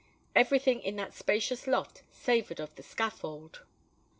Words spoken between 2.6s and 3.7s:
the scaffold!